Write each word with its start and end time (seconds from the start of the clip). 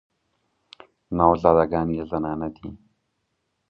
نوازنده 1.17 1.65
ګان 1.71 1.87
یې 1.97 2.03
زنانه 2.11 2.47
دي. 2.55 2.67